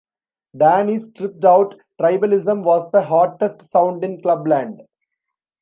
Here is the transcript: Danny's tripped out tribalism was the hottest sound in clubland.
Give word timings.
Danny's 0.57 1.11
tripped 1.11 1.45
out 1.45 1.75
tribalism 2.01 2.63
was 2.63 2.89
the 2.91 3.03
hottest 3.03 3.69
sound 3.69 4.03
in 4.03 4.19
clubland. 4.23 4.79